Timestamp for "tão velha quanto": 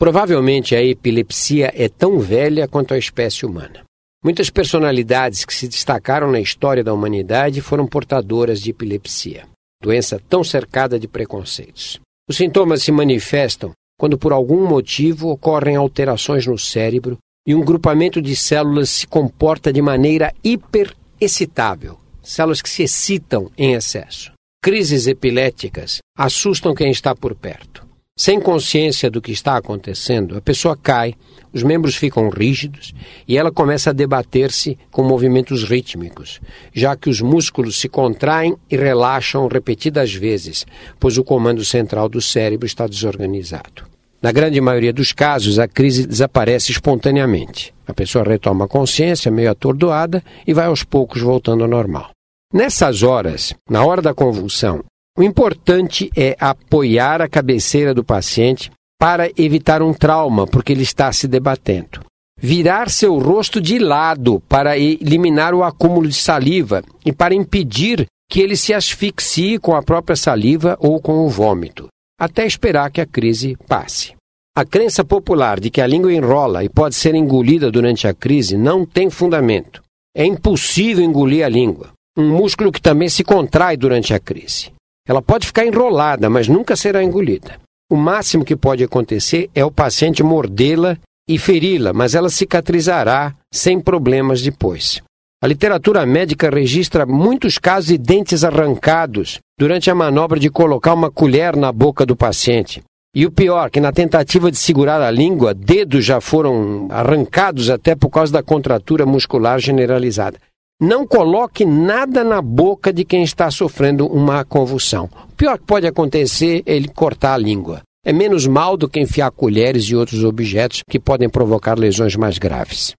1.86-2.94